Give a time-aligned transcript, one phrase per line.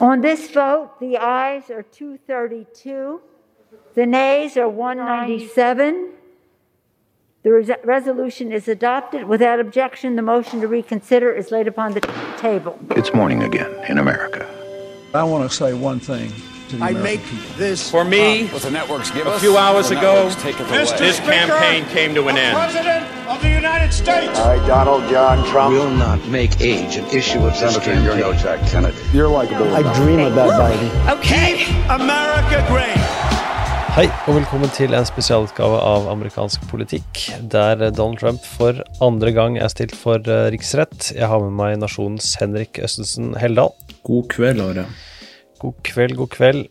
[0.00, 3.20] On this vote, the ayes are 232,
[3.94, 6.12] the nays are 197.
[7.42, 9.24] The res- resolution is adopted.
[9.24, 12.00] Without objection, the motion to reconsider is laid upon the
[12.38, 12.78] table.
[12.90, 14.48] It's morning again in America.
[15.12, 17.56] I want to say one thing to the I American make people.
[17.58, 20.28] this For me, What the networks give a few hours the ago,
[20.98, 21.36] this away.
[21.36, 22.54] campaign came to an end.
[22.56, 24.38] President of the United States.
[24.38, 25.70] I, Donald John Trump.
[25.74, 28.42] will not make age an issue of this Senator, you're no campaign.
[28.42, 28.96] Jack Kennedy.
[29.12, 29.66] You're likable.
[29.74, 30.90] I dream about Biden.
[31.18, 31.66] Okay.
[31.88, 33.00] America great.
[33.90, 39.58] Hei, og velkommen til en spesialutgave av amerikansk politikk, der Donald Trump for andre gang
[39.58, 41.10] er stilt for eh, riksrett.
[41.16, 43.74] Jeg har med meg nasjonens Henrik Østensen Heldal.
[44.06, 44.86] God kveld, Are.
[45.60, 46.62] God kveld, god kveld.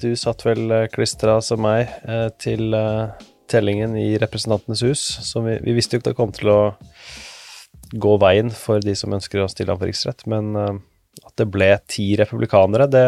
[0.00, 5.48] Du satt vel eh, klistra som meg eh, til eh, tellingen i Representantenes hus, som
[5.48, 6.60] vi, vi visste jo ikke det kom til å
[7.90, 11.72] gå veien for de som ønsker å stille ham for riksrett, men at det ble
[11.90, 13.06] ti republikanere, det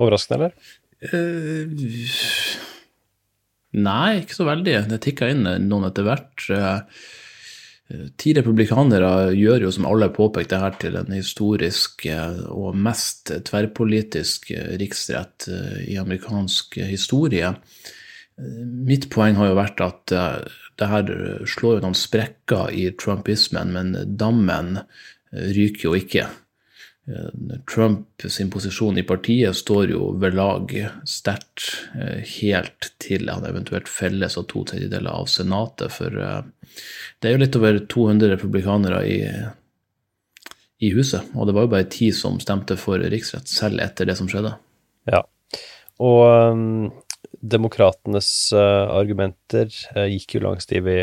[0.00, 0.76] overraskende, eller?
[1.04, 1.68] Uh,
[3.76, 4.78] nei, ikke så veldig.
[4.90, 6.46] Det tikka inn noen etter hvert.
[6.52, 7.04] Eh,
[7.86, 12.74] Ti republikanere gjør jo, som alle har påpekt, det her til en historisk eh, og
[12.82, 17.52] mest tverrpolitisk eh, riksrett eh, i amerikansk historie.
[17.54, 18.56] Eh,
[18.90, 21.12] Mitt poeng har jo vært at eh, det her
[21.46, 26.26] slår jo noen sprekker i trumpismen, men dammen eh, ryker jo ikke.
[27.08, 30.72] Eh, Trump sin posisjon i partiet står jo ved lag
[31.06, 35.94] sterkt eh, helt til han eventuelt felles av to tredjedeler av Senatet.
[35.94, 36.42] For eh,
[37.20, 39.20] det er jo litt over 200 republikanere i,
[40.82, 44.18] i huset, og det var jo bare ti som stemte for riksrett, selv etter det
[44.18, 44.56] som skjedde.
[45.06, 45.22] Ja.
[46.02, 46.90] Og um,
[47.40, 50.98] demokratenes uh, argumenter uh, gikk jo langs de vi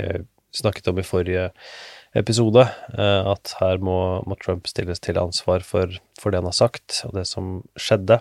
[0.53, 1.63] snakket om i forrige episode,
[2.13, 7.01] uh, at her må, må Trump stilles til ansvar for, for det han har sagt,
[7.07, 8.19] og det som skjedde.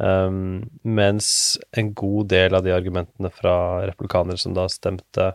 [0.00, 5.34] Um, mens en god del av de argumentene fra republikanere som da stemte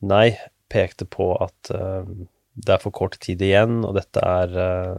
[0.00, 0.38] nei,
[0.72, 2.06] pekte på at uh,
[2.54, 4.98] det er for kort tid igjen, og dette er uh,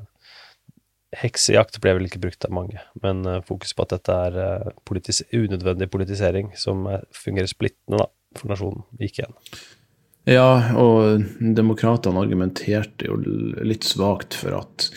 [1.17, 5.23] Heksejakt ble vel ikke brukt av mange, men uh, fokus på at dette er politis
[5.33, 8.07] unødvendig politisering som er, fungerer splittende da,
[8.37, 9.39] for nasjonen, gikk igjen.
[10.29, 13.17] Ja, og demokratene argumenterte jo
[13.65, 14.87] litt svakt for at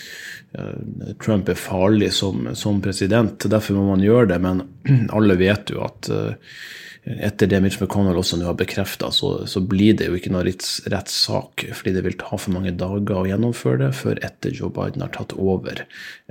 [0.53, 3.47] eh, Trump er farlig som, som president.
[3.49, 4.65] Derfor må man gjøre det, men
[5.17, 6.59] alle vet jo at eh,
[7.05, 10.45] etter det Mitch McConnell også nå har bekrefta, så, så blir det jo ikke noe
[10.47, 14.73] retts, rettssak, fordi det vil ta for mange dager å gjennomføre det før etter Joe
[14.73, 15.83] Biden har tatt over.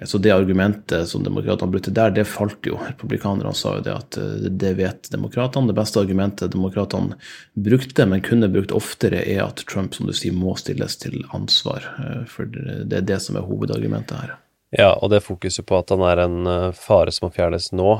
[0.09, 2.79] Så det argumentet som demokratene brukte der, det falt jo.
[2.81, 5.69] Republikanerne sa jo det at eh, det vet demokratene.
[5.69, 7.19] Det beste argumentet demokratene
[7.53, 11.85] brukte, men kunne brukt oftere, er at Trump, som du sier, må stilles til ansvar.
[12.01, 14.37] eh, For det er det som er hovedargumentet her.
[14.73, 17.91] Ja, og det fokuset på at han er en uh, fare som må fjernes nå,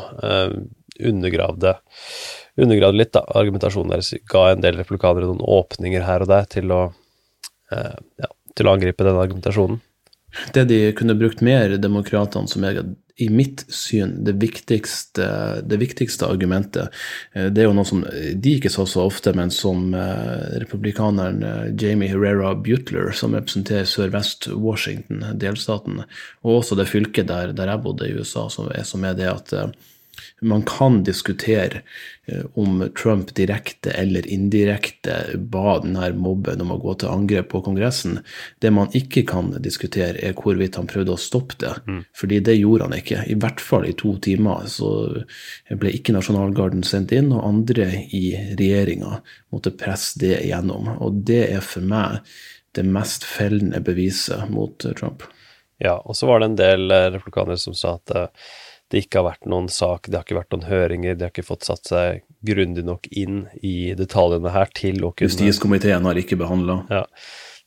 [0.98, 1.76] undergravde,
[2.60, 4.14] undergravde litt da, argumentasjonen deres.
[4.30, 6.84] Ga en del republikanere noen åpninger her og der til å,
[7.72, 9.82] eh, ja, til å angripe den argumentasjonen.
[10.54, 12.82] Det de kunne brukt mer, demokratene, som er
[13.22, 15.28] i mitt syn det viktigste,
[15.70, 16.90] det viktigste argumentet,
[17.34, 21.44] eh, det er jo noe som de ikke sa så ofte, men som eh, republikaneren
[21.46, 26.02] eh, Jamie Herrera Butler, som representerer Sør-Vest-Washington, delstaten,
[26.42, 29.30] og også det fylket der, der jeg bodde i USA, som er, som er det
[29.30, 29.54] at
[30.42, 31.82] man kan diskutere
[32.28, 37.62] eh, om Trump direkte eller indirekte ba denne mobben om å gå til angrep på
[37.66, 38.20] Kongressen.
[38.60, 41.74] Det man ikke kan diskutere, er hvorvidt han prøvde å stoppe det.
[42.18, 43.26] Fordi det gjorde han ikke.
[43.28, 44.94] I hvert fall i to timer så
[45.70, 48.26] ble ikke Nasjonalgarden sendt inn, og andre i
[48.60, 49.20] regjeringa
[49.54, 50.96] måtte presse det igjennom.
[51.00, 52.22] Og det er for meg
[52.74, 55.26] det mest fellende beviset mot Trump.
[55.84, 58.52] Ja, og så var det en del eh, republikanere som sa at eh,
[58.94, 61.48] det ikke har vært noen sak, det har ikke vært noen høringer, de har ikke
[61.48, 66.38] fått satt seg grundig nok inn i detaljene her til å kunne Justiskomiteen har ikke
[66.38, 66.84] behandla.
[66.94, 67.02] ja,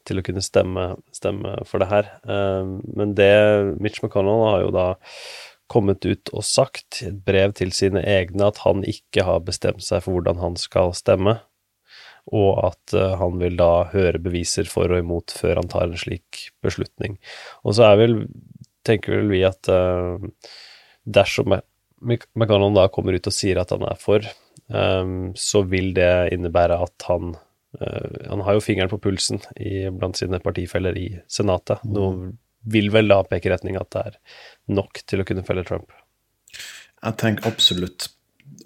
[0.06, 2.12] til å kunne stemme, stemme for det her.
[2.22, 3.32] Um, men det
[3.82, 4.86] Mitch McConnell har jo da
[5.66, 9.82] kommet ut og sagt i et brev til sine egne at han ikke har bestemt
[9.82, 11.40] seg for hvordan han skal stemme,
[12.30, 15.98] og at uh, han vil da høre beviser for og imot før han tar en
[15.98, 17.18] slik beslutning.
[17.66, 18.16] Og så er vel,
[18.86, 20.22] tenker vel vi at uh,
[21.06, 21.54] dersom
[22.02, 24.26] Mc- McConnell da kommer ut og sier at han er for,
[24.68, 29.86] um, så vil det innebære at han uh, Han har jo fingeren på pulsen i,
[29.94, 31.84] blant sine partifeller i Senatet.
[31.84, 32.10] Nå
[32.66, 34.20] vil vel da peke i retning at det er
[34.74, 35.92] nok til å kunne felle Trump.
[37.04, 38.10] Jeg tenker absolutt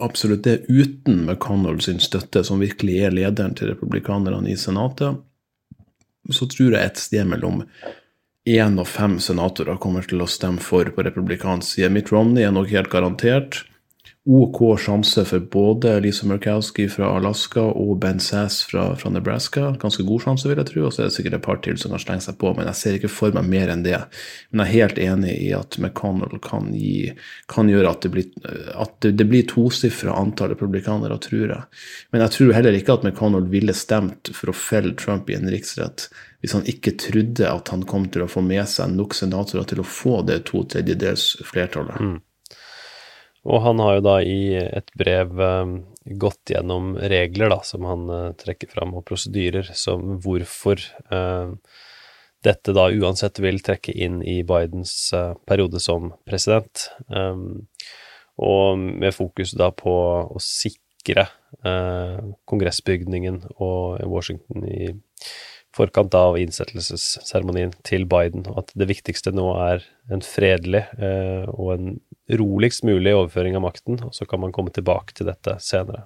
[0.01, 5.19] absolutt det uten McConnell sin støtte, som virkelig er lederen til republikanerne i Senatet,
[6.31, 7.63] så tror jeg et sted mellom
[8.49, 11.91] én av fem senatorer kommer til å stemme for på republikansk side.
[11.93, 13.65] Mitt Romney er nok helt garantert.
[14.31, 19.73] OK sjanse for både Lisa Murkowski fra Alaska og Ben Sass fra, fra, Nebraska.
[19.83, 20.85] Ganske god sjanse, vil jeg tro.
[20.87, 22.79] Og så er det sikkert et par til som kan slenge seg på, men jeg
[22.79, 23.99] ser ikke for meg mer enn det.
[24.53, 27.11] Men jeg er helt enig i at McConnell kan, gi,
[27.51, 28.31] kan gjøre at det blir,
[28.79, 31.61] at det, det blir tosifra antall republikanere, tror jeg.
[32.15, 35.51] Men jeg tror heller ikke at McConnell ville stemt for å felle Trump i en
[35.51, 36.07] riksrett
[36.41, 39.83] hvis han ikke trodde at han kom til å få med seg nok senatorer til
[39.83, 42.01] å få det to tredjedels flertallet.
[42.01, 42.19] Mm.
[43.49, 45.77] Og han har jo da i et brev um,
[46.21, 50.83] gått gjennom regler da, som han uh, trekker fram, og prosedyrer, som hvorfor
[51.13, 51.55] uh,
[52.45, 56.91] dette da uansett vil trekke inn i Bidens uh, periode som president.
[57.09, 57.67] Um,
[58.41, 59.93] og med fokus da på
[60.25, 61.27] å sikre
[62.49, 64.91] kongressbygningen og Washington i
[65.77, 70.87] forkant av innsettelsesseremonien til Biden, og at det viktigste nå er en fredelig
[71.51, 71.91] og en
[72.39, 76.05] roligst mulig overføring av makten, og så kan man komme tilbake til dette senere.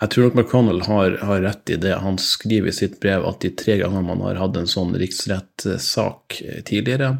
[0.00, 1.94] Jeg tror nok McConnell har, har, rett i det.
[2.02, 6.40] Han skriver i sitt brev at de tre gangene man har hatt en sånn riksrettssak
[6.68, 7.14] tidligere,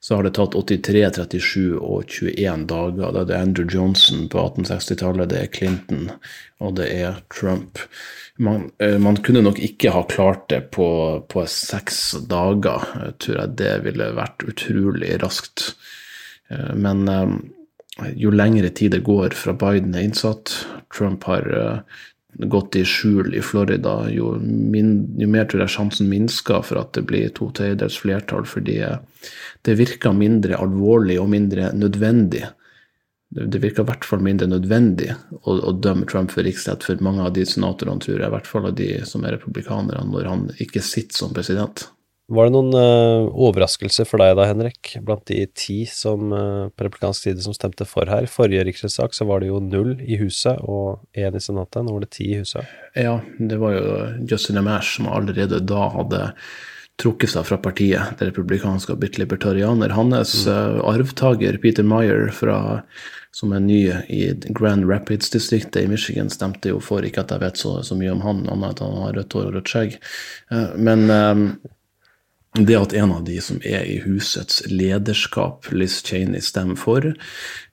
[0.00, 3.10] så har det tatt 83, 37 og 21 dager.
[3.16, 6.06] Da det er Andrew Johnson på 1860-tallet, det er Clinton
[6.62, 7.82] og det er Trump.
[8.38, 10.88] Man, eh, man, kunne nok ikke ha klart det på,
[11.26, 12.86] på seks dager.
[13.02, 15.72] Jeg tror jeg det ville vært utrolig raskt.
[16.50, 17.34] Eh, men eh,
[18.16, 20.52] jo lengre tid det går fra Biden er innsatt,
[20.94, 21.80] Trump har uh,
[22.46, 26.92] gått i skjul i Florida, jo, min, jo, mer tror jeg sjansen minsker for at
[26.96, 29.00] det blir to tredjedels flertall, fordi uh,
[29.66, 32.46] det virker mindre alvorlig og mindre nødvendig.
[33.28, 35.10] Det virker i hvert fall mindre nødvendig
[35.42, 38.48] å, å, dømme Trump for riksrett for mange av de senatorene, tror jeg, i hvert
[38.48, 41.88] fall av de som er republikanere, når han ikke sitter som president.
[42.28, 46.84] Var det noen uh, overraskelser for deg da, Henrik, blant de ti som uh, på
[46.84, 48.26] republikansk side som stemte for her?
[48.28, 51.86] Forrige riksrettssak så var det jo null i huset og én i senatet.
[51.86, 52.68] Nå var det ti i huset.
[52.92, 53.94] Ja, det var jo
[54.28, 56.26] Justin Amash som allerede da hadde
[57.00, 59.96] trukket seg fra partiet, det republikanske og blitt libertarianer.
[59.96, 60.52] Hans mm.
[60.52, 62.58] uh, arvtaker Peter Meyer, fra,
[63.32, 63.80] som er ny
[64.12, 64.20] i
[64.52, 67.08] Grand Rapids-distriktet i Michigan, stemte jo for.
[67.08, 69.40] Ikke at jeg vet så, så mye om han, annet enn at han har rødt
[69.40, 69.98] hår og rødt skjegg.
[70.76, 71.08] men
[72.56, 77.04] det at en av de som er i husets lederskap, Liz Cheney, stemmer for,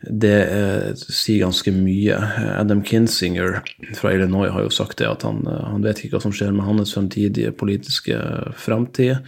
[0.03, 2.17] det eh, sier ganske mye.
[2.59, 3.61] Adam Kinsinger
[3.95, 6.53] fra Illinois har jo sagt det at han, eh, han vet ikke hva som skjer
[6.55, 8.19] med hans fremtidige politiske
[8.59, 9.23] framtid.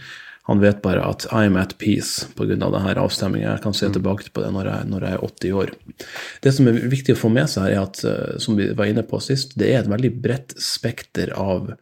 [0.48, 2.54] Han vet bare at I'm at peace pga.
[2.54, 3.50] denne avstemningen.
[3.50, 3.92] Jeg kan se mm.
[3.98, 5.74] tilbake på det når jeg, når jeg, er 80 år.
[6.44, 9.04] Det som er viktig å få med seg, er at eh, som vi var inne
[9.04, 11.72] på sist, det er et veldig bredt spekter av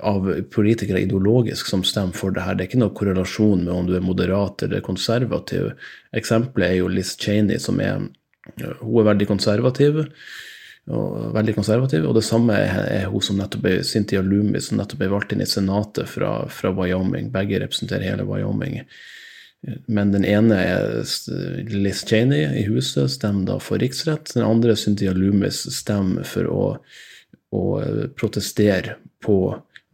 [0.00, 2.54] av politikere ideologisk som stemmer for det her.
[2.54, 5.72] Det er ikke noe korrelasjon med om du er moderat eller konservativ.
[6.14, 7.96] Eksempelet er jo Liz Cheney, som er
[8.60, 10.04] eh, Hun er veldig konservativ.
[10.84, 15.00] Og, veldig konservativ, og det samme er hun som nettopp er Cynthia Loomis, som nettopp
[15.00, 17.30] ble valgt inn i Senatet fra, fra Wyoming.
[17.32, 18.82] Begge representerer hele Wyoming.
[19.88, 21.00] Men den ene er
[21.72, 24.34] Liz Cheney i huset, stemmer da for riksrett.
[24.36, 26.66] Den andre, Cynthia Loomis, stemmer for å,
[27.56, 27.64] å
[28.20, 29.38] protestere på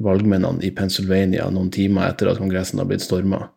[0.00, 3.48] valgmennene i Pennsylvania noen timer etter at Kongressen har blitt storma.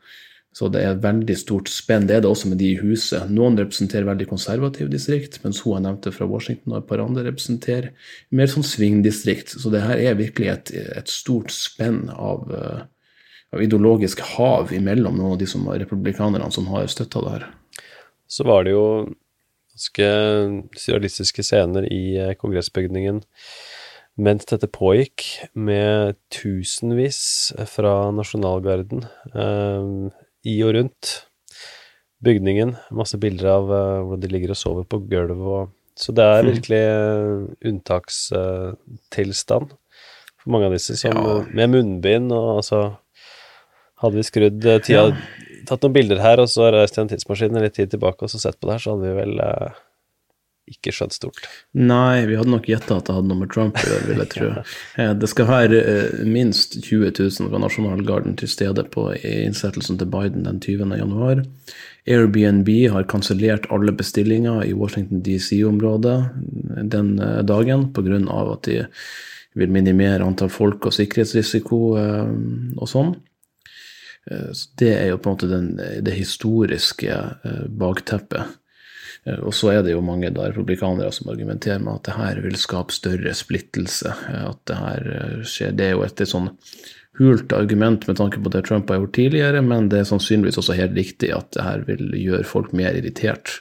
[0.53, 2.05] Så det er veldig stort spenn.
[2.05, 3.25] Det er det også med de i huset.
[3.33, 7.23] Noen representerer veldig konservative distrikt, mens hun jeg nevnte fra Washington og et par andre
[7.25, 7.89] representerer
[8.29, 9.55] mer sånn svingdistrikt.
[9.57, 12.85] Så det her er virkelig et, et stort spenn av, uh,
[13.49, 17.49] av, ideologisk hav imellom noen av de som republikanerne som har støtta det her.
[18.29, 18.85] Så var det jo
[19.73, 20.11] ganske
[20.77, 23.23] surrealistiske scener i eh, kongressbygningen
[24.21, 25.23] mens dette pågikk,
[25.57, 29.83] med tusenvis fra nasjonalgarden eh,
[30.49, 31.13] i og rundt
[32.23, 32.75] bygningen.
[32.95, 35.71] Masse bilder av eh, hvordan de ligger og sover på gulvet.
[35.99, 36.51] så det er hmm.
[36.51, 39.67] virkelig uh, unntakstilstand
[40.41, 41.45] for mange av disse, som, ja.
[41.53, 42.79] med munnbind og altså
[44.03, 45.03] Hadde vi skrudd tida.
[45.63, 48.41] Tatt noen bilder her, og så reist i en tidsmaskin litt tid tilbake og så
[48.41, 49.77] sett på det her, så hadde vi vel uh,
[50.69, 51.47] ikke skjønt stort.
[51.75, 54.31] Nei, vi hadde nok gjetta at det hadde noe med Trump å gjøre, vil jeg
[54.35, 54.51] tro.
[54.93, 60.09] Eh, det skal være eh, minst 20 000 fra Nasjonalgarden til stede på innsettelsen til
[60.13, 60.93] Biden den 20.
[60.99, 61.41] januar.
[62.09, 66.17] Airbnb har kansellert alle bestillinger i Washington DC-området
[66.93, 68.21] den eh, dagen pga.
[68.53, 68.79] at de
[69.57, 73.11] vil minimere antall folk og sikkerhetsrisiko og sånn.
[74.25, 77.17] Så det er jo på en måte den, det historiske
[77.69, 78.55] bakteppet
[79.39, 82.57] og så er det jo mange da republikanere som argumenterer med at det her vil
[82.59, 84.11] skape større splittelse.
[84.29, 85.71] eh, At det her eh, skjer.
[85.77, 86.51] Det er jo et et sånn
[87.19, 90.73] hult argument med tanke på det Trump har gjort tidligere, men det er sannsynligvis også
[90.79, 93.59] helt riktig at det her vil gjøre folk mer irritert.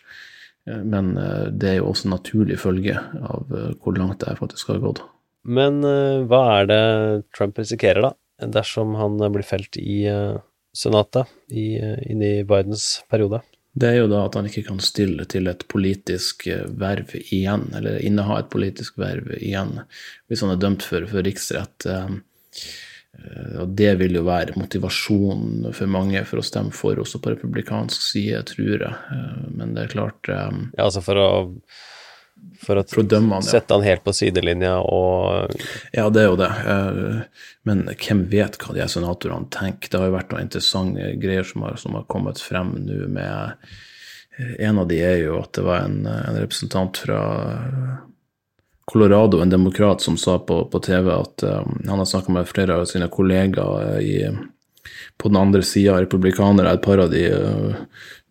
[0.67, 4.29] Eh, Men eh, det er jo også en naturlig følge av eh, hvor langt det
[4.33, 5.03] her faktisk har gått.
[5.45, 6.83] Men eh, hva er det
[7.35, 8.13] Trump risikerer, da,
[8.59, 10.41] dersom han eh, blir felt i eh,
[10.73, 13.43] Senatet i, eh, inn i Bidens periode?
[13.73, 17.71] Det er jo da at han ikke kan stille til et politisk eh, verv igjen,
[17.79, 19.79] eller inneha et politisk verv igjen,
[20.29, 21.87] hvis han er dømt for, for riksrett.
[21.89, 22.11] eh,
[23.17, 27.33] eh, Og det vil jo være motivasjonen for mange for å stemme for, også på
[27.33, 29.23] republikansk side, tror jeg.
[29.57, 30.51] Men det er klart Ja,
[30.85, 31.31] altså for å
[32.63, 33.41] For å han, ja.
[33.43, 35.55] sette han helt på sidelinja og
[35.95, 36.51] Ja, det er jo det.
[36.75, 39.91] Eh, Men hvem vet hva de senatorene tenker?
[39.91, 43.67] Det har jo vært noen interessante greier som har, som har kommet frem nå med
[44.39, 47.21] eh, En av de er jo at det var en, en representant fra
[48.85, 52.79] Colorado, en demokrat, som sa på, på TV at eh, han har snakka med flere
[52.79, 54.17] av sine kollegaer i,
[55.17, 56.75] på den andre sida, republikanere.
[56.75, 57.75] Et par av de uh,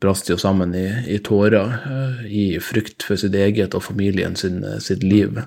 [0.01, 4.63] brast jo sammen i, i tårer eh, i frykt for sitt eget og familien sin,
[4.81, 5.39] sitt liv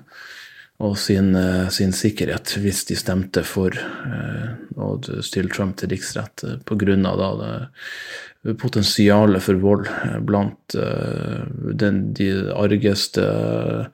[0.83, 6.43] og sin, eh, sin sikkerhet hvis de stemte for eh, å stille Trump til riksrett
[6.67, 7.69] pga.
[8.59, 13.87] potensialet for vold eh, blant eh, den, de argeste eh,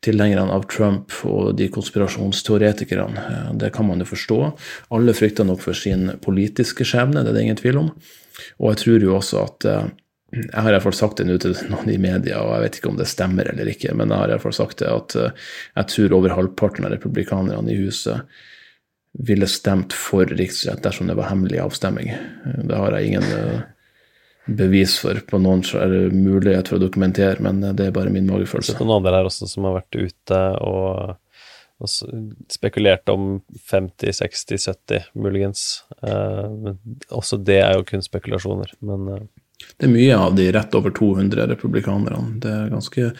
[0.00, 3.18] tilhengerne av Trump og de konspirasjonsteoretikerne.
[3.18, 4.38] Eh, Det kan man jo forstå.
[4.94, 7.90] Alle frykter nok for sin politiske skjebne, det er det ingen tvil om.
[8.62, 9.88] Og jeg tror jo også at eh,
[10.28, 12.78] jeg har i hvert fall sagt det nå til noen i media, og jeg vet
[12.80, 15.16] ikke om det stemmer eller ikke, men jeg har i hvert fall sagt det at
[15.16, 15.48] eh,
[15.80, 18.44] jeg tror over halvparten av republikanerne i huset
[19.18, 22.12] ville stemt for riksrett dersom det var hemmelig avstemming.
[22.68, 23.62] Det har jeg ingen eh,
[24.48, 28.76] bevis for på noen eller mulighet for å dokumentere, men det er bare min magefølelse.
[28.76, 31.16] Så noen andre her også som har vært ute og,
[31.80, 31.90] og
[32.52, 33.40] spekulert om
[33.72, 35.66] 50, 60, 70 muligens.
[36.04, 36.72] Eh,
[37.08, 38.76] også det er jo kun spekulasjoner.
[38.84, 39.26] Men eh,
[39.78, 42.38] Det er mye av de rett over 200 republikanerne.
[42.42, 43.10] Det er ganske,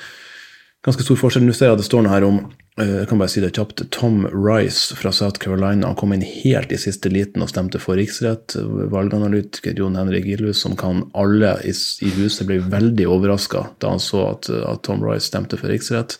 [0.88, 1.44] ganske stor forskjell.
[1.46, 2.38] Nå ser jeg at det står noe her om
[2.80, 6.24] eh, jeg kan bare si det kjapt, Tom Rice fra South Carolina han kom inn
[6.24, 8.56] helt i siste liten og stemte for riksrett.
[8.92, 11.74] Valganalytiker Jon Henrik Gillhus, som kan alle i,
[12.16, 16.18] huset, ble veldig overraska da han så at, at Tom Rice stemte for riksrett.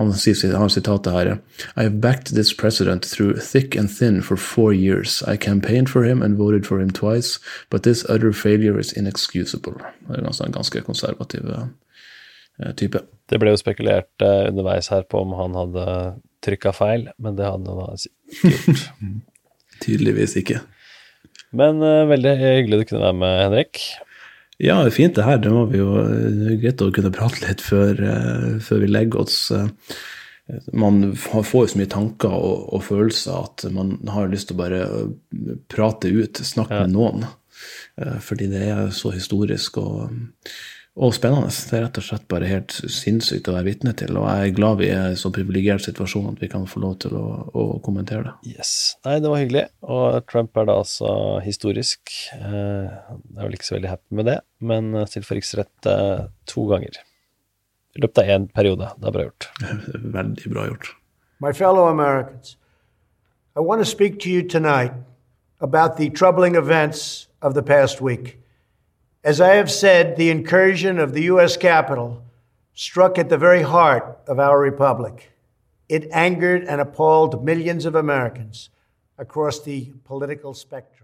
[0.00, 1.34] Han har sitatet her
[1.76, 5.22] I have backed this president through thick and thin for four years.
[5.26, 7.38] I campaigned for him and voted for him twice,
[7.70, 9.74] but this utter failure is inexcusable.
[10.08, 11.68] Det er ganske, ganske konservativ eh,
[12.76, 13.00] type.
[13.30, 15.86] det ble jo spekulert eh, underveis her på om han hadde
[16.44, 18.84] trykka feil, men det hadde han da ikke gjort.
[19.84, 20.60] Tydeligvis ikke.
[21.56, 23.82] Men uh, veldig hyggelig du kunne være med, Henrik.
[24.60, 25.40] Ja, fint det her.
[25.40, 25.94] Det var vi jo
[26.60, 29.38] greit å kunne prate litt før, uh, før vi legger oss.
[29.56, 29.68] eh.
[30.72, 34.62] Man får jo så mye tanker og, og følelser at man har lyst til å
[34.62, 37.26] bare eh, prate ut, snakke med noen.
[38.00, 40.10] Eh, Fordi det er så historisk og,
[41.00, 41.48] og spennende.
[41.48, 44.18] Det er rett og slett bare helt sinnssykt å være vitne til.
[44.20, 46.82] Og jeg er glad vi er i en så privilegert situasjon at vi kan få
[46.82, 47.26] lov til å,
[47.56, 48.52] å kommentere det.
[48.52, 48.72] Yes.
[49.06, 49.64] Nei, det var hyggelig.
[49.88, 51.12] Og Trump er da altså
[51.44, 52.12] historisk.
[52.36, 54.38] Eh, jeg er vel ikke så veldig happy med det,
[54.72, 57.00] men eh, stilt for riksrett eh, to ganger.
[57.96, 58.90] I løpet av én periode.
[59.00, 59.48] Det er bra gjort.
[60.18, 60.92] Veldig bra gjort.
[61.40, 62.58] My fellow Americans,
[63.56, 64.92] I want to speak to you tonight
[65.60, 68.39] about the troubling events of the past week.
[69.22, 71.56] As I have said, the incursion of the U.S.
[71.58, 72.22] Capitol
[72.72, 75.32] struck at the very heart of our republic.
[75.90, 78.70] It angered and appalled millions of Americans
[79.18, 80.99] across the political spectrum.